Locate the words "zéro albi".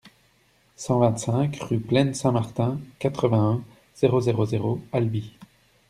4.47-5.37